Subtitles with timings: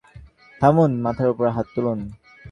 [0.61, 1.99] থামুন- মাথার উপরে হাত তুলুন।